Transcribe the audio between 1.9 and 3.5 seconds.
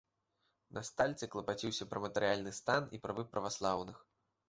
пра матэрыяльны стан і правы